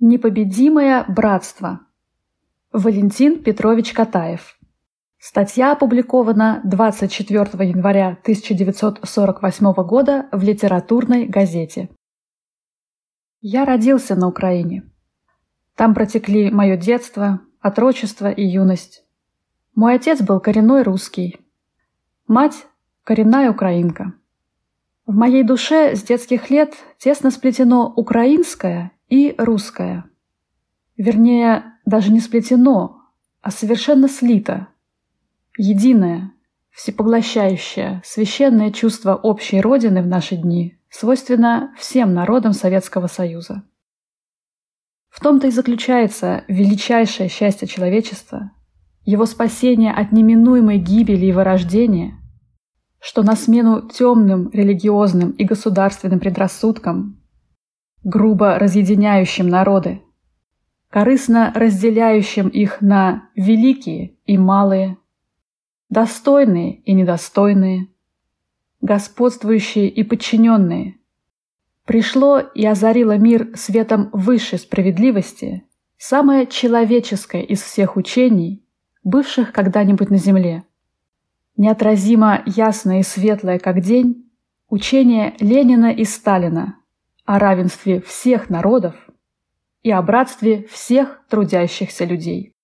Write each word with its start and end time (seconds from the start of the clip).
Непобедимое 0.00 1.04
братство. 1.08 1.80
Валентин 2.70 3.42
Петрович 3.42 3.92
Катаев. 3.92 4.56
Статья 5.18 5.72
опубликована 5.72 6.60
24 6.62 7.68
января 7.68 8.10
1948 8.22 9.72
года 9.72 10.28
в 10.30 10.40
литературной 10.44 11.26
газете. 11.26 11.88
Я 13.40 13.64
родился 13.64 14.14
на 14.14 14.28
Украине. 14.28 14.88
Там 15.74 15.94
протекли 15.94 16.52
мое 16.52 16.76
детство, 16.76 17.40
отрочество 17.60 18.30
и 18.30 18.46
юность. 18.46 19.04
Мой 19.74 19.96
отец 19.96 20.22
был 20.22 20.38
коренной 20.38 20.84
русский. 20.84 21.40
Мать– 22.28 22.68
коренная 23.02 23.50
украинка. 23.50 24.12
В 25.06 25.14
моей 25.16 25.42
душе 25.42 25.96
с 25.96 26.04
детских 26.04 26.50
лет 26.50 26.76
тесно 26.98 27.32
сплетено 27.32 27.92
украинское 27.96 28.92
и 29.08 29.34
русское. 29.38 30.04
Вернее, 30.96 31.64
даже 31.84 32.12
не 32.12 32.20
сплетено, 32.20 33.02
а 33.40 33.50
совершенно 33.50 34.08
слито. 34.08 34.68
Единое, 35.56 36.32
всепоглощающее, 36.70 38.02
священное 38.04 38.70
чувство 38.70 39.14
общей 39.14 39.60
Родины 39.60 40.02
в 40.02 40.06
наши 40.06 40.36
дни 40.36 40.78
свойственно 40.90 41.74
всем 41.78 42.14
народам 42.14 42.52
Советского 42.52 43.06
Союза. 43.06 43.62
В 45.08 45.20
том-то 45.20 45.48
и 45.48 45.50
заключается 45.50 46.44
величайшее 46.48 47.28
счастье 47.28 47.66
человечества, 47.66 48.52
его 49.04 49.26
спасение 49.26 49.92
от 49.92 50.12
неминуемой 50.12 50.78
гибели 50.78 51.26
и 51.26 51.32
вырождения, 51.32 52.18
что 53.00 53.22
на 53.22 53.36
смену 53.36 53.88
темным 53.88 54.50
религиозным 54.50 55.30
и 55.30 55.44
государственным 55.44 56.20
предрассудкам 56.20 57.17
грубо 58.08 58.58
разъединяющим 58.58 59.48
народы, 59.48 60.00
корыстно 60.88 61.52
разделяющим 61.54 62.48
их 62.48 62.80
на 62.80 63.28
великие 63.36 64.14
и 64.24 64.38
малые, 64.38 64.96
достойные 65.90 66.76
и 66.76 66.94
недостойные, 66.94 67.88
господствующие 68.80 69.90
и 69.90 70.02
подчиненные, 70.04 70.94
пришло 71.84 72.38
и 72.38 72.64
озарило 72.64 73.18
мир 73.18 73.50
светом 73.54 74.08
высшей 74.14 74.58
справедливости, 74.58 75.64
самое 75.98 76.46
человеческое 76.46 77.42
из 77.42 77.60
всех 77.60 77.96
учений, 77.96 78.64
бывших 79.04 79.52
когда-нибудь 79.52 80.08
на 80.08 80.16
земле. 80.16 80.64
Неотразимо 81.58 82.42
ясное 82.46 83.00
и 83.00 83.02
светлое, 83.02 83.58
как 83.58 83.82
день, 83.82 84.30
учение 84.70 85.34
Ленина 85.40 85.92
и 85.92 86.04
Сталина– 86.04 86.76
о 87.28 87.38
равенстве 87.38 88.00
всех 88.00 88.48
народов 88.48 88.94
и 89.82 89.90
о 89.90 90.00
братстве 90.00 90.66
всех 90.70 91.20
трудящихся 91.28 92.06
людей. 92.06 92.54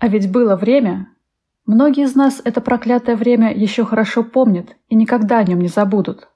А 0.00 0.08
ведь 0.08 0.32
было 0.32 0.56
время, 0.56 1.10
многие 1.66 2.04
из 2.04 2.14
нас 2.14 2.40
это 2.42 2.62
проклятое 2.62 3.16
время 3.16 3.54
еще 3.54 3.84
хорошо 3.84 4.24
помнят 4.24 4.76
и 4.88 4.94
никогда 4.94 5.40
о 5.40 5.44
нем 5.44 5.60
не 5.60 5.68
забудут, 5.68 6.30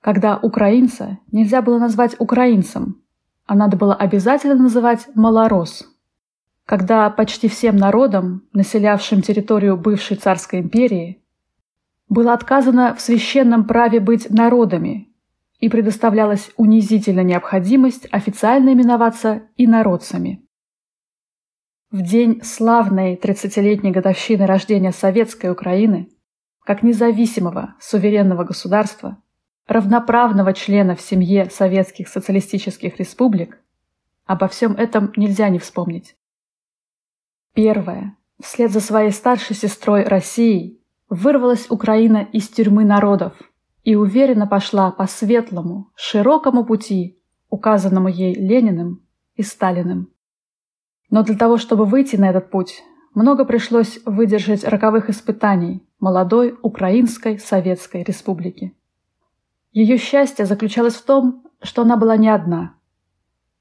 когда 0.00 0.36
украинца 0.36 1.18
нельзя 1.32 1.60
было 1.60 1.80
назвать 1.80 2.14
украинцем, 2.20 3.02
а 3.46 3.56
надо 3.56 3.76
было 3.76 3.96
обязательно 3.96 4.54
называть 4.54 5.08
малорос, 5.16 5.92
когда 6.66 7.10
почти 7.10 7.48
всем 7.48 7.74
народам, 7.74 8.44
населявшим 8.52 9.22
территорию 9.22 9.76
бывшей 9.76 10.16
царской 10.16 10.60
империи, 10.60 11.20
было 12.08 12.32
отказано 12.32 12.94
в 12.94 13.00
священном 13.00 13.66
праве 13.66 13.98
быть 13.98 14.30
народами 14.30 15.11
и 15.62 15.68
предоставлялась 15.68 16.50
унизительная 16.56 17.22
необходимость 17.22 18.08
официально 18.10 18.72
именоваться 18.72 19.42
инородцами. 19.56 20.44
В 21.92 22.02
день 22.02 22.42
славной 22.42 23.14
30-летней 23.14 23.92
годовщины 23.92 24.44
рождения 24.44 24.90
Советской 24.90 25.52
Украины, 25.52 26.08
как 26.64 26.82
независимого 26.82 27.76
суверенного 27.78 28.42
государства, 28.42 29.22
равноправного 29.68 30.52
члена 30.52 30.96
в 30.96 31.00
семье 31.00 31.48
советских 31.48 32.08
социалистических 32.08 32.98
республик, 32.98 33.60
обо 34.26 34.48
всем 34.48 34.72
этом 34.72 35.12
нельзя 35.14 35.48
не 35.48 35.60
вспомнить. 35.60 36.16
Первое. 37.54 38.16
Вслед 38.42 38.72
за 38.72 38.80
своей 38.80 39.12
старшей 39.12 39.54
сестрой 39.54 40.02
Россией 40.02 40.80
вырвалась 41.08 41.70
Украина 41.70 42.26
из 42.32 42.48
тюрьмы 42.48 42.84
народов– 42.84 43.34
и 43.82 43.94
уверенно 43.94 44.46
пошла 44.46 44.90
по 44.90 45.06
светлому, 45.06 45.90
широкому 45.94 46.64
пути, 46.64 47.20
указанному 47.48 48.08
ей 48.08 48.34
Лениным 48.34 49.06
и 49.34 49.42
Сталиным. 49.42 50.12
Но 51.10 51.22
для 51.22 51.36
того, 51.36 51.58
чтобы 51.58 51.84
выйти 51.84 52.16
на 52.16 52.30
этот 52.30 52.50
путь, 52.50 52.82
много 53.14 53.44
пришлось 53.44 53.98
выдержать 54.06 54.64
роковых 54.64 55.10
испытаний 55.10 55.86
молодой 56.00 56.58
Украинской 56.62 57.38
Советской 57.38 58.02
Республики. 58.02 58.74
Ее 59.72 59.98
счастье 59.98 60.46
заключалось 60.46 60.94
в 60.94 61.04
том, 61.04 61.44
что 61.62 61.82
она 61.82 61.96
была 61.96 62.16
не 62.16 62.28
одна. 62.28 62.76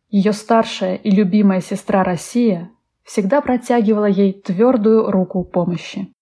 Ее 0.09 0.33
старшая 0.33 0.95
и 0.95 1.09
любимая 1.09 1.61
сестра 1.61 2.03
Россия 2.03 2.71
всегда 3.03 3.41
протягивала 3.41 4.05
ей 4.05 4.33
твердую 4.33 5.09
руку 5.11 5.43
помощи. 5.43 6.13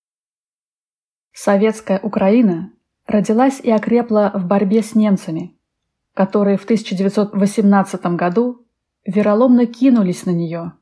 Советская 1.31 1.99
Украина 1.99 2.71
родилась 3.09 3.59
и 3.59 3.71
окрепла 3.71 4.31
в 4.33 4.45
борьбе 4.45 4.81
с 4.83 4.95
немцами, 4.95 5.55
которые 6.13 6.57
в 6.57 6.63
1918 6.63 8.05
году 8.15 8.65
вероломно 9.05 9.65
кинулись 9.65 10.25
на 10.25 10.31
нее, 10.31 10.73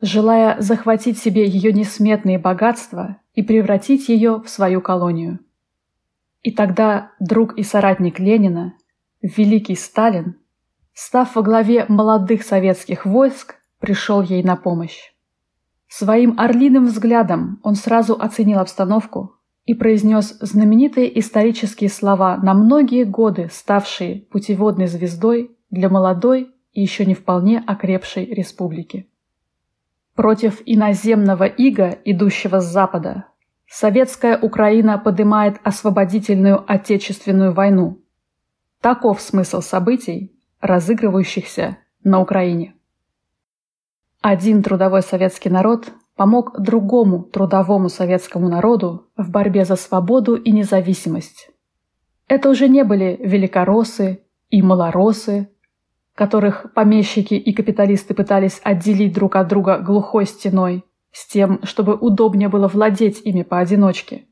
желая 0.00 0.60
захватить 0.60 1.18
себе 1.18 1.46
ее 1.46 1.72
несметные 1.72 2.38
богатства 2.38 3.16
и 3.34 3.42
превратить 3.42 4.08
ее 4.08 4.42
в 4.42 4.48
свою 4.48 4.80
колонию. 4.80 5.40
И 6.42 6.52
тогда 6.52 7.12
друг 7.18 7.58
и 7.58 7.62
соратник 7.62 8.18
Ленина, 8.18 8.74
великий 9.22 9.74
Сталин, 9.74 10.36
став 10.92 11.34
во 11.34 11.42
главе 11.42 11.86
молодых 11.88 12.42
советских 12.42 13.04
войск, 13.04 13.56
пришел 13.80 14.22
ей 14.22 14.42
на 14.42 14.56
помощь. 14.56 15.12
Своим 15.88 16.38
орлиным 16.38 16.86
взглядом 16.86 17.60
он 17.62 17.74
сразу 17.74 18.14
оценил 18.14 18.58
обстановку 18.58 19.36
и 19.66 19.74
произнес 19.74 20.38
знаменитые 20.40 21.18
исторические 21.18 21.90
слова, 21.90 22.36
на 22.36 22.54
многие 22.54 23.04
годы 23.04 23.48
ставшие 23.52 24.20
путеводной 24.30 24.86
звездой 24.86 25.56
для 25.70 25.88
молодой 25.88 26.54
и 26.72 26.80
еще 26.80 27.04
не 27.04 27.14
вполне 27.14 27.62
окрепшей 27.66 28.26
республики. 28.26 29.08
Против 30.14 30.62
иноземного 30.64 31.44
ига, 31.44 31.98
идущего 32.04 32.60
с 32.60 32.66
запада, 32.66 33.26
советская 33.66 34.38
Украина 34.38 34.98
поднимает 34.98 35.60
освободительную 35.64 36.64
отечественную 36.66 37.52
войну. 37.52 38.00
Таков 38.80 39.20
смысл 39.20 39.60
событий, 39.60 40.32
разыгрывающихся 40.60 41.78
на 42.04 42.20
Украине. 42.20 42.74
Один 44.22 44.62
трудовой 44.62 45.02
советский 45.02 45.50
народ 45.50 45.92
помог 46.16 46.58
другому 46.60 47.22
трудовому 47.22 47.88
советскому 47.88 48.48
народу 48.48 49.06
в 49.16 49.30
борьбе 49.30 49.64
за 49.64 49.76
свободу 49.76 50.34
и 50.34 50.50
независимость. 50.50 51.50
Это 52.26 52.50
уже 52.50 52.68
не 52.68 52.82
были 52.82 53.18
великоросы 53.22 54.24
и 54.50 54.62
малоросы, 54.62 55.50
которых 56.14 56.72
помещики 56.74 57.34
и 57.34 57.52
капиталисты 57.52 58.14
пытались 58.14 58.60
отделить 58.64 59.12
друг 59.12 59.36
от 59.36 59.48
друга 59.48 59.78
глухой 59.78 60.26
стеной, 60.26 60.84
с 61.12 61.26
тем, 61.28 61.60
чтобы 61.62 61.94
удобнее 61.94 62.48
было 62.48 62.68
владеть 62.68 63.20
ими 63.22 63.42
поодиночке. 63.42 64.26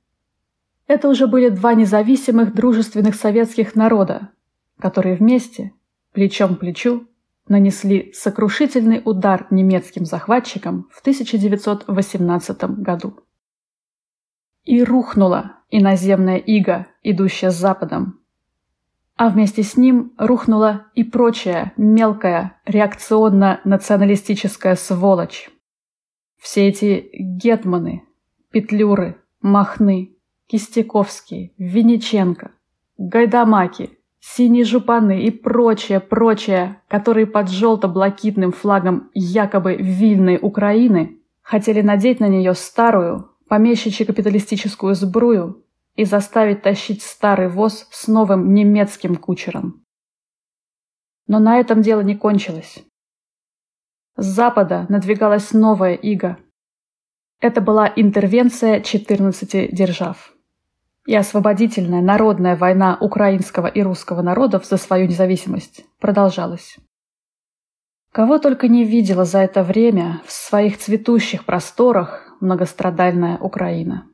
Это 0.86 1.08
уже 1.08 1.26
были 1.26 1.50
два 1.50 1.74
независимых 1.74 2.54
дружественных 2.54 3.14
советских 3.14 3.74
народа, 3.74 4.30
которые 4.78 5.16
вместе, 5.16 5.72
плечом 6.12 6.56
к 6.56 6.60
плечу, 6.60 7.06
нанесли 7.48 8.12
сокрушительный 8.12 9.00
удар 9.04 9.46
немецким 9.50 10.04
захватчикам 10.04 10.88
в 10.90 11.00
1918 11.00 12.64
году. 12.80 13.20
И 14.64 14.82
рухнула 14.82 15.58
иноземная 15.70 16.38
ига, 16.38 16.88
идущая 17.02 17.50
с 17.50 17.56
Западом. 17.56 18.20
А 19.16 19.28
вместе 19.28 19.62
с 19.62 19.76
ним 19.76 20.12
рухнула 20.16 20.86
и 20.94 21.04
прочая 21.04 21.72
мелкая 21.76 22.58
реакционно-националистическая 22.64 24.74
сволочь. 24.74 25.50
Все 26.38 26.66
эти 26.68 27.10
гетманы, 27.12 28.02
петлюры, 28.50 29.20
махны, 29.40 30.10
Кистяковские, 30.46 31.52
Винниченко, 31.56 32.50
Гайдамаки– 32.98 33.90
синие 34.24 34.64
жупаны 34.64 35.22
и 35.22 35.30
прочее, 35.30 36.00
прочее, 36.00 36.80
которые 36.88 37.26
под 37.26 37.50
желто-блакитным 37.50 38.52
флагом 38.52 39.10
якобы 39.12 39.74
вильной 39.74 40.38
Украины 40.40 41.18
хотели 41.42 41.82
надеть 41.82 42.20
на 42.20 42.28
нее 42.28 42.54
старую, 42.54 43.30
помещичьи 43.48 44.06
капиталистическую 44.06 44.94
сбрую 44.94 45.64
и 45.94 46.04
заставить 46.04 46.62
тащить 46.62 47.02
старый 47.02 47.48
воз 47.48 47.86
с 47.90 48.08
новым 48.08 48.54
немецким 48.54 49.16
кучером. 49.16 49.84
Но 51.26 51.38
на 51.38 51.58
этом 51.58 51.82
дело 51.82 52.00
не 52.00 52.16
кончилось. 52.16 52.82
С 54.16 54.24
запада 54.24 54.86
надвигалась 54.88 55.52
новая 55.52 55.94
ига. 55.94 56.38
Это 57.40 57.60
была 57.60 57.92
интервенция 57.94 58.80
14 58.80 59.74
держав. 59.74 60.33
И 61.06 61.14
освободительная 61.14 62.00
народная 62.00 62.56
война 62.56 62.96
украинского 63.00 63.66
и 63.66 63.82
русского 63.82 64.22
народов 64.22 64.64
за 64.64 64.78
свою 64.78 65.06
независимость 65.06 65.84
продолжалась. 66.00 66.76
Кого 68.10 68.38
только 68.38 68.68
не 68.68 68.84
видела 68.84 69.24
за 69.24 69.40
это 69.40 69.62
время 69.62 70.22
в 70.24 70.32
своих 70.32 70.78
цветущих 70.78 71.44
просторах 71.44 72.34
многострадальная 72.40 73.38
Украина. 73.38 74.06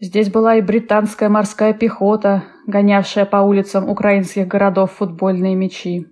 Здесь 0.00 0.30
была 0.30 0.56
и 0.56 0.60
британская 0.60 1.28
морская 1.28 1.72
пехота, 1.72 2.44
гонявшая 2.66 3.26
по 3.26 3.38
улицам 3.38 3.88
украинских 3.88 4.46
городов 4.46 4.92
футбольные 4.92 5.56
мячи, 5.56 6.06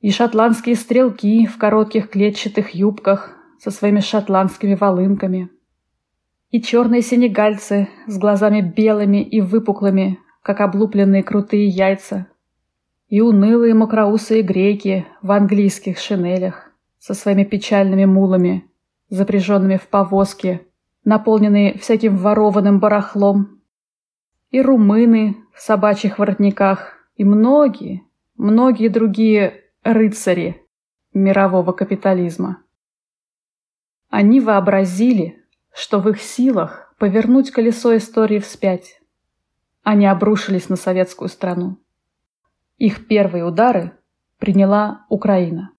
и 0.00 0.10
шотландские 0.10 0.76
стрелки 0.76 1.46
в 1.46 1.58
коротких 1.58 2.10
клетчатых 2.10 2.74
юбках 2.74 3.36
со 3.58 3.70
своими 3.70 4.00
шотландскими 4.00 4.74
волынками, 4.74 5.50
и 6.50 6.60
черные 6.60 7.02
сенегальцы 7.02 7.88
с 8.06 8.18
глазами 8.18 8.60
белыми 8.60 9.22
и 9.22 9.40
выпуклыми, 9.40 10.18
как 10.42 10.60
облупленные 10.60 11.22
крутые 11.22 11.66
яйца, 11.66 12.26
и 13.08 13.20
унылые 13.20 13.74
мокроусые 13.74 14.42
греки 14.42 15.06
в 15.22 15.32
английских 15.32 15.98
шинелях 15.98 16.70
со 16.98 17.14
своими 17.14 17.44
печальными 17.44 18.04
мулами, 18.04 18.64
запряженными 19.08 19.76
в 19.76 19.88
повозки, 19.88 20.60
наполненные 21.04 21.78
всяким 21.78 22.16
ворованным 22.16 22.78
барахлом, 22.78 23.60
и 24.50 24.60
румыны 24.60 25.36
в 25.54 25.60
собачьих 25.60 26.18
воротниках, 26.18 26.94
и 27.14 27.24
многие, 27.24 28.02
многие 28.36 28.88
другие 28.88 29.64
рыцари 29.82 30.66
мирового 31.12 31.72
капитализма. 31.72 32.62
Они 34.08 34.40
вообразили, 34.40 35.39
что 35.72 36.00
в 36.00 36.08
их 36.08 36.20
силах 36.20 36.94
повернуть 36.98 37.50
колесо 37.50 37.96
истории 37.96 38.38
вспять. 38.38 39.00
Они 39.82 40.06
обрушились 40.06 40.68
на 40.68 40.76
советскую 40.76 41.28
страну. 41.28 41.78
Их 42.76 43.06
первые 43.06 43.44
удары 43.44 43.92
приняла 44.38 45.06
Украина. 45.08 45.70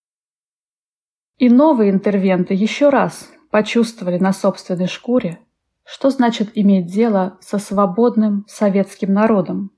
И 1.37 1.49
новые 1.49 1.91
интервенты 1.91 2.53
еще 2.53 2.89
раз 2.89 3.29
почувствовали 3.49 4.17
на 4.17 4.33
собственной 4.33 4.87
шкуре, 4.87 5.39
что 5.83 6.09
значит 6.09 6.51
иметь 6.55 6.85
дело 6.85 7.37
со 7.41 7.57
свободным 7.57 8.45
советским 8.47 9.13
народом, 9.13 9.71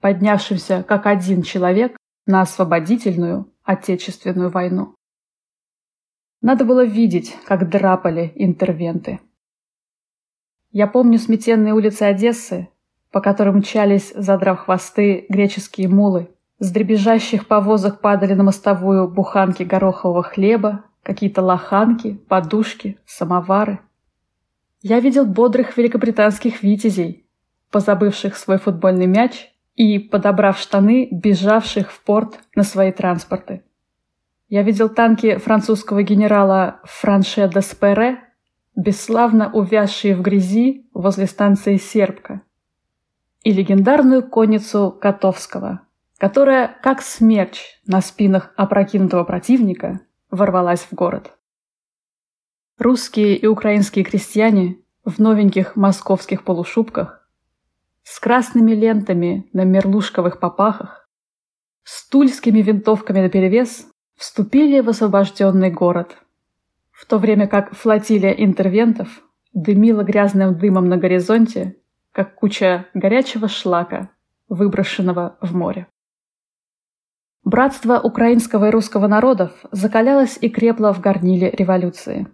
поднявшимся 0.00 0.84
как 0.86 1.06
один 1.06 1.42
человек 1.42 1.96
на 2.26 2.42
освободительную 2.42 3.50
Отечественную 3.66 4.48
войну. 4.48 4.94
Надо 6.40 6.64
было 6.64 6.84
видеть, 6.84 7.36
как 7.46 7.68
драпали 7.68 8.32
интервенты. 8.36 9.18
Я 10.78 10.86
помню 10.86 11.18
сметенные 11.18 11.72
улицы 11.72 12.02
Одессы, 12.02 12.68
по 13.10 13.22
которым 13.22 13.60
мчались, 13.60 14.12
задрав 14.14 14.58
хвосты, 14.58 15.24
греческие 15.30 15.88
мулы, 15.88 16.28
с 16.58 16.70
дребезжащих 16.70 17.48
повозок 17.48 18.02
падали 18.02 18.34
на 18.34 18.42
мостовую 18.42 19.08
буханки 19.08 19.62
горохового 19.62 20.22
хлеба, 20.22 20.84
какие-то 21.02 21.40
лоханки, 21.40 22.20
подушки, 22.28 22.98
самовары. 23.06 23.78
Я 24.82 25.00
видел 25.00 25.24
бодрых 25.24 25.78
великобританских 25.78 26.62
витязей, 26.62 27.24
позабывших 27.70 28.36
свой 28.36 28.58
футбольный 28.58 29.06
мяч 29.06 29.50
и, 29.76 29.98
подобрав 29.98 30.58
штаны, 30.58 31.08
бежавших 31.10 31.90
в 31.90 32.04
порт 32.04 32.38
на 32.54 32.64
свои 32.64 32.92
транспорты. 32.92 33.62
Я 34.50 34.62
видел 34.62 34.90
танки 34.90 35.38
французского 35.38 36.02
генерала 36.02 36.80
Франше 36.84 37.48
де 37.48 37.62
Спере, 37.62 38.25
бесславно 38.76 39.50
увязшие 39.52 40.14
в 40.14 40.22
грязи 40.22 40.88
возле 40.94 41.26
станции 41.26 41.76
Сербка, 41.76 42.42
и 43.42 43.52
легендарную 43.52 44.22
конницу 44.22 44.96
Котовского– 45.00 45.80
которая, 46.18 46.78
как 46.82 47.02
смерч 47.02 47.62
на 47.86 48.00
спинах 48.00 48.52
опрокинутого 48.56 49.24
противника, 49.24 50.00
ворвалась 50.30 50.80
в 50.80 50.94
город. 50.94 51.32
Русские 52.78 53.36
и 53.36 53.46
украинские 53.46 54.04
крестьяне 54.04 54.78
в 55.04 55.18
новеньких 55.18 55.76
московских 55.76 56.44
полушубках, 56.44 57.28
с 58.02 58.18
красными 58.18 58.72
лентами 58.72 59.48
на 59.52 59.64
мерлушковых 59.64 60.40
попахах, 60.40 61.08
с 61.84 62.08
тульскими 62.08 62.60
винтовками 62.60 63.20
наперевес, 63.20 63.86
вступили 64.16 64.80
в 64.80 64.88
освобожденный 64.88 65.70
город, 65.70 66.16
в 66.96 67.04
то 67.04 67.18
время 67.18 67.46
как 67.46 67.74
флотилия 67.74 68.32
интервентов 68.32 69.22
дымила 69.52 70.02
грязным 70.02 70.58
дымом 70.58 70.88
на 70.88 70.96
горизонте, 70.96 71.76
как 72.12 72.34
куча 72.34 72.86
горячего 72.94 73.48
шлака, 73.48 74.10
выброшенного 74.48 75.36
в 75.42 75.54
море. 75.54 75.88
Братство 77.44 78.00
украинского 78.00 78.68
и 78.68 78.70
русского 78.70 79.06
народов 79.08 79.52
закалялось 79.70 80.38
и 80.40 80.48
крепло 80.48 80.92
в 80.92 81.00
горниле 81.00 81.50
революции. 81.50 82.26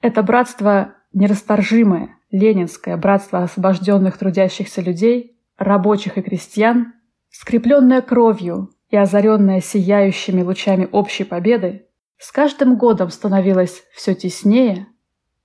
Это 0.00 0.22
братство 0.22 0.94
нерасторжимое, 1.12 2.16
ленинское 2.30 2.96
братство 2.96 3.42
освобожденных 3.42 4.16
трудящихся 4.16 4.80
людей, 4.80 5.40
рабочих 5.58 6.18
и 6.18 6.22
крестьян, 6.22 6.94
скрепленное 7.30 8.00
кровью 8.00 8.70
и 8.90 8.96
озаренное 8.96 9.60
сияющими 9.60 10.42
лучами 10.42 10.88
общей 10.92 11.24
победы, 11.24 11.85
с 12.18 12.32
каждым 12.32 12.76
годом 12.76 13.10
становилось 13.10 13.84
все 13.94 14.14
теснее, 14.14 14.86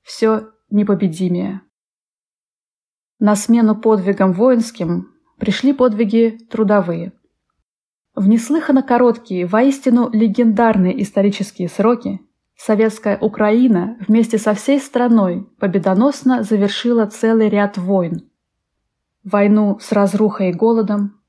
все 0.01 0.49
непобедимее. 0.69 1.61
На 3.19 3.35
смену 3.35 3.75
подвигам 3.75 4.33
воинским 4.33 5.13
пришли 5.37 5.73
подвиги 5.73 6.37
трудовые– 6.49 7.13
в 8.15 8.27
неслыханно 8.27 8.83
короткие, 8.83 9.45
воистину 9.45 10.09
легендарные 10.11 11.01
исторические 11.01 11.69
сроки 11.69 12.19
советская 12.57 13.17
Украина 13.17 13.97
вместе 14.05 14.37
со 14.37 14.53
всей 14.53 14.79
страной 14.79 15.47
победоносно 15.59 16.43
завершила 16.43 17.05
целый 17.05 17.47
ряд 17.47 17.77
войн. 17.77 18.29
Войну 19.23 19.79
с 19.79 19.93
разрухой 19.93 20.49
и 20.49 20.53
голодом, 20.53 21.21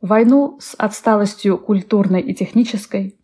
войну 0.00 0.56
с 0.60 0.74
отсталостью 0.78 1.58
культурной 1.58 2.22
и 2.22 2.34
технической, 2.34 3.20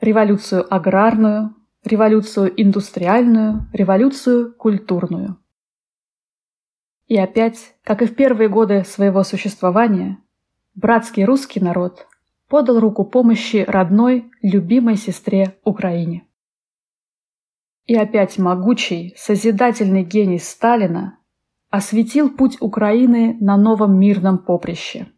революцию 0.00 0.72
аграрную, 0.72 1.54
революцию 1.84 2.52
индустриальную, 2.60 3.68
революцию 3.72 4.52
культурную. 4.54 5.36
И 7.06 7.16
опять, 7.16 7.74
как 7.82 8.02
и 8.02 8.06
в 8.06 8.14
первые 8.14 8.48
годы 8.48 8.84
своего 8.84 9.24
существования, 9.24 10.18
братский 10.74 11.24
русский 11.24 11.60
народ 11.60 12.06
подал 12.48 12.80
руку 12.80 13.04
помощи 13.04 13.64
родной, 13.66 14.30
любимой 14.42 14.96
сестре 14.96 15.58
Украине. 15.64 16.26
И 17.86 17.96
опять 17.96 18.38
могучий, 18.38 19.14
созидательный 19.16 20.04
гений 20.04 20.38
Сталина 20.38 21.18
осветил 21.70 22.30
путь 22.30 22.56
Украины 22.60 23.36
на 23.40 23.56
новом 23.56 23.98
мирном 23.98 24.38
поприще. 24.38 25.08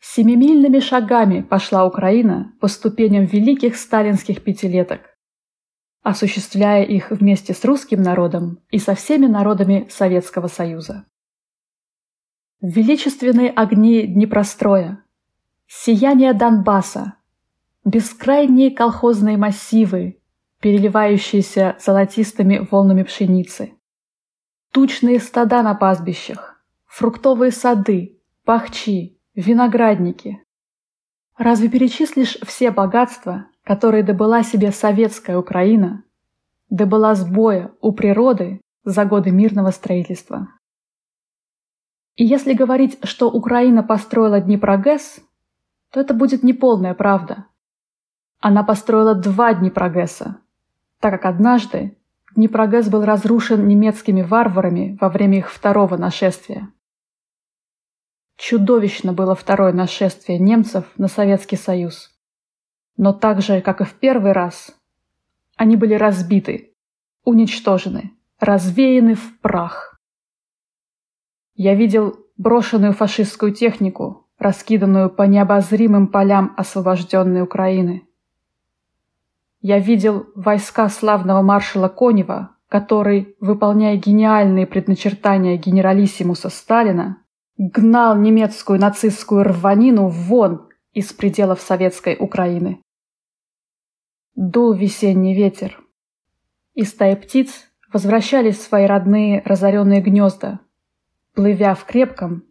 Семимильными 0.00 0.78
шагами 0.78 1.42
пошла 1.42 1.84
Украина 1.84 2.52
по 2.60 2.68
ступеням 2.68 3.24
великих 3.24 3.76
сталинских 3.76 4.44
пятилеток, 4.44 5.00
осуществляя 6.02 6.84
их 6.84 7.10
вместе 7.10 7.52
с 7.52 7.64
русским 7.64 8.02
народом 8.02 8.60
и 8.70 8.78
со 8.78 8.94
всеми 8.94 9.26
народами 9.26 9.88
Советского 9.90 10.46
Союза. 10.46 11.04
Величественные 12.60 13.50
огни 13.50 14.06
Днепростроя, 14.06 15.04
сияние 15.66 16.32
Донбасса, 16.32 17.14
бескрайние 17.84 18.70
колхозные 18.70 19.36
массивы, 19.36 20.20
переливающиеся 20.60 21.76
золотистыми 21.80 22.66
волнами 22.70 23.02
пшеницы, 23.02 23.74
тучные 24.72 25.20
стада 25.20 25.62
на 25.62 25.74
пастбищах, 25.74 26.64
фруктовые 26.86 27.52
сады, 27.52 28.20
пахчи, 28.44 29.17
виноградники. 29.38 30.42
Разве 31.36 31.68
перечислишь 31.68 32.38
все 32.42 32.72
богатства, 32.72 33.46
которые 33.62 34.02
добыла 34.02 34.42
себе 34.42 34.72
советская 34.72 35.38
Украина, 35.38 36.02
добыла 36.70 37.14
с 37.14 37.24
боя 37.24 37.70
у 37.80 37.92
природы 37.92 38.60
за 38.84 39.04
годы 39.04 39.30
мирного 39.30 39.70
строительства? 39.70 40.48
И 42.16 42.24
если 42.24 42.52
говорить, 42.52 42.98
что 43.04 43.30
Украина 43.30 43.84
построила 43.84 44.40
Днепрогэс, 44.40 45.20
то 45.92 46.00
это 46.00 46.14
будет 46.14 46.42
неполная 46.42 46.94
правда. 46.94 47.46
Она 48.40 48.64
построила 48.64 49.14
два 49.14 49.54
Днепрогэса, 49.54 50.38
так 50.98 51.12
как 51.12 51.26
однажды 51.26 51.96
Днепрогэс 52.34 52.88
был 52.88 53.04
разрушен 53.04 53.68
немецкими 53.68 54.22
варварами 54.22 54.98
во 55.00 55.08
время 55.08 55.38
их 55.38 55.52
второго 55.52 55.96
нашествия. 55.96 56.72
Чудовищно 58.38 59.12
было 59.12 59.34
второе 59.34 59.72
нашествие 59.72 60.38
немцев 60.38 60.84
на 60.96 61.08
Советский 61.08 61.56
Союз. 61.56 62.16
Но 62.96 63.12
так 63.12 63.42
же, 63.42 63.60
как 63.60 63.80
и 63.80 63.84
в 63.84 63.94
первый 63.94 64.30
раз, 64.30 64.76
они 65.56 65.74
были 65.74 65.94
разбиты, 65.94 66.72
уничтожены, 67.24 68.12
развеяны 68.38 69.16
в 69.16 69.40
прах. 69.40 70.00
Я 71.56 71.74
видел 71.74 72.16
брошенную 72.36 72.92
фашистскую 72.92 73.52
технику, 73.52 74.28
раскиданную 74.38 75.10
по 75.10 75.24
необозримым 75.24 76.06
полям 76.06 76.54
освобожденной 76.56 77.42
Украины. 77.42 78.06
Я 79.60 79.80
видел 79.80 80.28
войска 80.36 80.88
славного 80.88 81.42
маршала 81.42 81.88
Конева, 81.88 82.50
который, 82.68 83.34
выполняя 83.40 83.96
гениальные 83.96 84.68
предначертания 84.68 85.56
генералиссимуса 85.56 86.50
Сталина, 86.50 87.20
гнал 87.58 88.16
немецкую 88.16 88.78
нацистскую 88.78 89.42
рванину 89.42 90.08
вон 90.08 90.68
из 90.92 91.12
пределов 91.12 91.60
советской 91.60 92.16
Украины. 92.18 92.80
Дул 94.36 94.72
весенний 94.72 95.34
ветер, 95.34 95.82
и 96.74 96.84
стаи 96.84 97.16
птиц 97.16 97.68
возвращались 97.92 98.58
в 98.58 98.62
свои 98.62 98.86
родные 98.86 99.42
разоренные 99.44 100.00
гнезда, 100.00 100.60
плывя 101.34 101.74
в 101.74 101.84
крепком, 101.84 102.44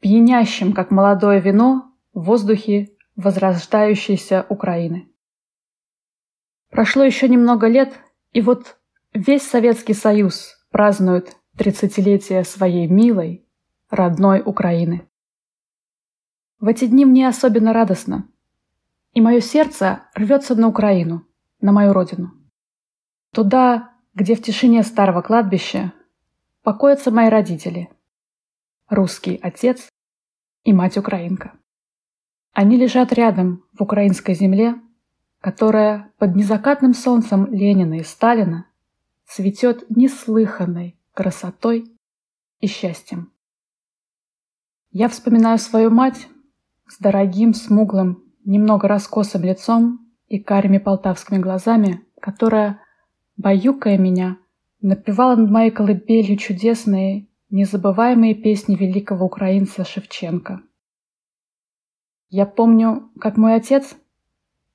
пьянящем, 0.00 0.74
как 0.74 0.90
молодое 0.90 1.40
вино, 1.40 1.94
воздухе 2.12 2.90
возрождающейся 3.16 4.44
Украины. 4.50 5.08
Прошло 6.70 7.02
еще 7.02 7.28
немного 7.28 7.66
лет, 7.66 7.94
и 8.32 8.42
вот 8.42 8.78
весь 9.14 9.48
Советский 9.48 9.94
Союз 9.94 10.56
празднует 10.70 11.36
тридцатилетие 11.56 12.44
своей 12.44 12.86
милой, 12.86 13.46
родной 13.90 14.40
Украины. 14.44 15.06
В 16.60 16.68
эти 16.68 16.86
дни 16.86 17.04
мне 17.04 17.26
особенно 17.28 17.72
радостно, 17.72 18.28
и 19.12 19.20
мое 19.20 19.40
сердце 19.40 20.02
рвется 20.14 20.54
на 20.54 20.68
Украину, 20.68 21.26
на 21.60 21.72
мою 21.72 21.92
родину. 21.92 22.32
Туда, 23.32 23.92
где 24.14 24.34
в 24.34 24.42
тишине 24.42 24.82
старого 24.82 25.22
кладбища 25.22 25.92
покоятся 26.62 27.10
мои 27.10 27.28
родители, 27.28 27.90
русский 28.88 29.38
отец 29.42 29.88
и 30.64 30.72
мать-украинка. 30.72 31.52
Они 32.52 32.76
лежат 32.76 33.12
рядом 33.12 33.64
в 33.72 33.82
украинской 33.82 34.34
земле, 34.34 34.74
которая 35.40 36.12
под 36.18 36.36
незакатным 36.36 36.94
солнцем 36.94 37.46
Ленина 37.46 37.94
и 37.98 38.02
Сталина 38.02 38.66
цветет 39.26 39.88
неслыханной 39.88 40.98
красотой 41.14 41.90
и 42.60 42.66
счастьем. 42.66 43.32
Я 44.92 45.08
вспоминаю 45.08 45.58
свою 45.58 45.90
мать 45.90 46.26
с 46.88 46.98
дорогим, 46.98 47.54
смуглым, 47.54 48.24
немного 48.44 48.88
раскосым 48.88 49.42
лицом 49.42 50.10
и 50.26 50.40
карими 50.40 50.78
полтавскими 50.78 51.38
глазами, 51.38 52.04
которая, 52.20 52.80
баюкая 53.36 53.98
меня, 53.98 54.38
напевала 54.80 55.36
над 55.36 55.48
моей 55.48 55.70
колыбелью 55.70 56.36
чудесные, 56.36 57.28
незабываемые 57.50 58.34
песни 58.34 58.74
великого 58.74 59.26
украинца 59.26 59.84
Шевченко. 59.84 60.60
Я 62.28 62.44
помню, 62.46 63.10
как 63.20 63.36
мой 63.36 63.54
отец, 63.54 63.94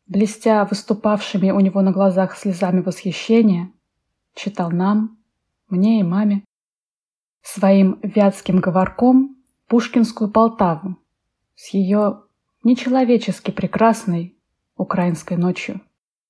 блестя 0.08 0.64
выступавшими 0.64 1.52
у 1.52 1.60
него 1.60 1.82
на 1.82 1.92
глазах 1.92 2.38
слезами 2.38 2.80
восхищения, 2.80 3.70
читал 4.34 4.72
нам, 4.72 5.18
мне 5.68 6.00
и 6.00 6.04
маме, 6.04 6.46
своим 7.42 8.00
вятским 8.02 8.60
говорком 8.60 9.35
Пушкинскую 9.68 10.30
Полтаву 10.30 10.98
с 11.56 11.74
ее 11.74 12.22
нечеловечески 12.64 13.52
прекрасной 13.52 14.38
украинской 14.78 15.38
ночью. 15.38 15.82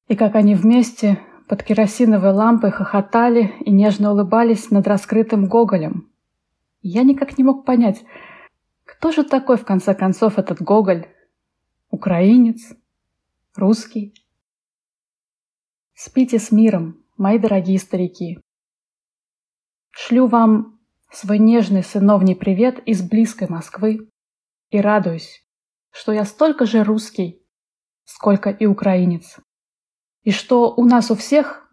И 0.07 0.15
как 0.15 0.35
они 0.35 0.55
вместе 0.55 1.19
под 1.47 1.63
керосиновой 1.63 2.31
лампой 2.31 2.71
хохотали 2.71 3.53
и 3.59 3.71
нежно 3.71 4.11
улыбались 4.11 4.71
над 4.71 4.87
раскрытым 4.87 5.47
Гоголем. 5.47 6.11
Я 6.81 7.03
никак 7.03 7.37
не 7.37 7.43
мог 7.43 7.65
понять, 7.65 8.03
кто 8.85 9.11
же 9.11 9.23
такой 9.23 9.57
в 9.57 9.65
конце 9.65 9.93
концов 9.93 10.37
этот 10.37 10.61
Гоголь? 10.61 11.07
Украинец? 11.89 12.73
Русский? 13.55 14.13
Спите 15.93 16.39
с 16.39 16.51
миром, 16.51 17.03
мои 17.17 17.39
дорогие 17.39 17.79
старики. 17.79 18.39
Шлю 19.91 20.27
вам 20.27 20.74
свой 21.15 21.39
нежный 21.39 21.83
сыновний 21.83 22.35
привет 22.35 22.79
из 22.79 23.01
близкой 23.01 23.47
Москвы. 23.47 24.09
И 24.69 24.81
радуюсь, 24.81 25.45
что 25.91 26.11
я 26.11 26.25
столько 26.25 26.65
же 26.65 26.83
русский, 26.83 27.41
сколько 28.03 28.49
и 28.49 28.65
украинец, 28.65 29.37
и 30.23 30.31
что 30.31 30.73
у 30.75 30.83
нас 30.83 31.11
у 31.11 31.15
всех 31.15 31.69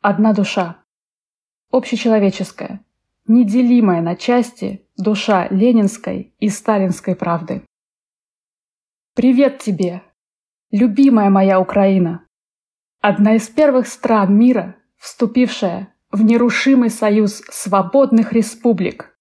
одна 0.00 0.32
душа, 0.32 0.84
общечеловеческая, 1.72 2.84
неделимая 3.26 4.00
на 4.00 4.14
части 4.14 4.86
душа 4.96 5.48
ленинской 5.48 6.34
и 6.38 6.48
сталинской 6.48 7.16
правды. 7.16 7.64
Привет 9.14 9.58
тебе, 9.58 10.02
любимая 10.70 11.30
моя 11.30 11.58
Украина, 11.58 12.24
одна 13.00 13.34
из 13.34 13.48
первых 13.48 13.88
стран 13.88 14.38
мира, 14.38 14.76
вступившая 14.98 15.92
в 16.10 16.22
нерушимый 16.22 16.90
союз 16.90 17.42
свободных 17.50 18.32
республик, 18.32 19.16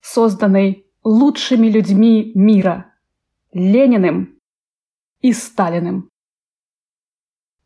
созданный 0.00 0.86
лучшими 1.02 1.68
людьми 1.68 2.32
мира– 2.34 2.92
Лениным 3.52 4.38
и 5.20 5.32
Сталиным. 5.32 6.10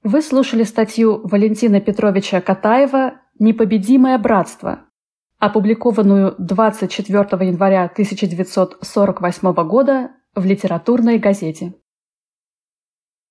Вы 0.03 0.23
слушали 0.23 0.63
статью 0.63 1.21
Валентина 1.27 1.81
Петровича 1.81 2.41
Катаева 2.41 3.21
«Непобедимое 3.39 4.19
братство», 4.19 4.85
опубликованную 5.39 6.37
24 6.39 7.47
января 7.47 7.85
1948 7.85 9.53
года 9.67 10.11
в 10.35 10.45
литературной 10.45 11.19
газете. 11.19 11.75